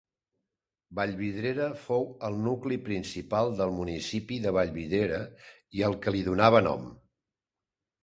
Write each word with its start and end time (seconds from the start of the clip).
Vallvidrera 0.99 1.67
fou 1.81 2.07
el 2.31 2.39
nucli 2.47 2.79
principal 2.89 3.51
del 3.61 3.77
municipi 3.83 4.41
de 4.49 4.57
Vallvidrera 4.59 5.23
i 5.81 5.89
el 5.93 6.01
que 6.07 6.19
li 6.21 6.29
donava 6.33 6.69
nom. 6.73 6.93